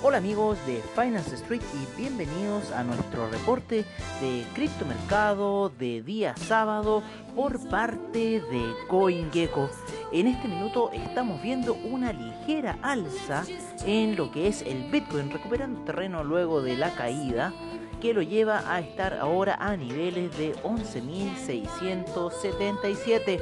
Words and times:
Hola 0.00 0.18
amigos 0.18 0.64
de 0.64 0.80
Finance 0.94 1.34
Street 1.34 1.60
y 1.74 1.84
bienvenidos 2.00 2.70
a 2.70 2.84
nuestro 2.84 3.28
reporte 3.28 3.84
de 4.20 4.44
criptomercado 4.54 5.70
de 5.70 6.02
día 6.02 6.36
sábado 6.36 7.02
por 7.34 7.68
parte 7.68 8.40
de 8.40 8.74
CoinGecko. 8.86 9.68
En 10.12 10.28
este 10.28 10.46
minuto 10.46 10.92
estamos 10.92 11.42
viendo 11.42 11.74
una 11.74 12.12
ligera 12.12 12.78
alza 12.80 13.44
en 13.84 14.14
lo 14.14 14.30
que 14.30 14.46
es 14.46 14.62
el 14.62 14.88
Bitcoin, 14.88 15.32
recuperando 15.32 15.80
terreno 15.80 16.22
luego 16.22 16.62
de 16.62 16.76
la 16.76 16.94
caída 16.94 17.52
que 18.00 18.14
lo 18.14 18.22
lleva 18.22 18.72
a 18.72 18.78
estar 18.78 19.14
ahora 19.14 19.56
a 19.56 19.76
niveles 19.76 20.30
de 20.38 20.54
11.677. 20.62 23.40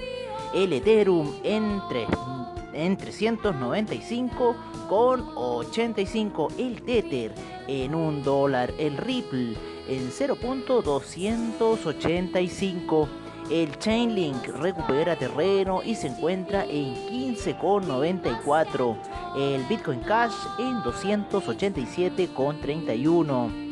El 0.54 0.73
Ethereum 0.73 1.34
en, 1.45 1.82
en 2.77 2.97
395 2.97 4.55
con 4.89 5.29
85 5.35 6.48
el 6.59 6.80
Tether 6.83 7.35
en 7.66 7.95
un 7.95 8.23
dólar, 8.23 8.73
el 8.79 8.97
Ripple 8.97 9.57
en 9.89 10.11
0.285. 10.11 13.09
El 13.51 13.77
Chainlink 13.79 14.47
recupera 14.59 15.16
terreno 15.16 15.83
y 15.85 15.95
se 15.95 16.09
encuentra 16.09 16.65
en 16.65 16.97
15,94. 17.09 18.97
El 19.37 19.63
Bitcoin 19.65 20.01
Cash 20.01 20.35
en 20.59 20.83
287,31. 20.83 23.65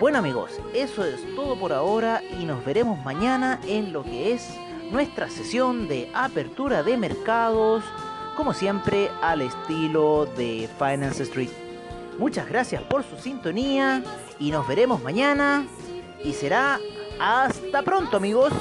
Bueno 0.00 0.16
amigos, 0.16 0.52
eso 0.72 1.04
es 1.04 1.20
todo 1.36 1.56
por 1.56 1.74
ahora 1.74 2.22
y 2.40 2.46
nos 2.46 2.64
veremos 2.64 2.98
mañana 3.04 3.60
en 3.66 3.92
lo 3.92 4.02
que 4.02 4.32
es 4.32 4.48
nuestra 4.90 5.28
sesión 5.28 5.88
de 5.88 6.10
apertura 6.14 6.82
de 6.82 6.96
mercados 6.96 7.84
como 8.34 8.54
siempre 8.54 9.10
al 9.20 9.42
estilo 9.42 10.24
de 10.24 10.70
Finance 10.78 11.24
Street. 11.24 11.50
Muchas 12.18 12.48
gracias 12.48 12.82
por 12.84 13.04
su 13.04 13.18
sintonía 13.18 14.02
y 14.38 14.50
nos 14.50 14.66
veremos 14.66 15.02
mañana 15.02 15.66
y 16.24 16.32
será 16.32 16.80
hasta 17.20 17.82
pronto 17.82 18.16
amigos. 18.16 18.54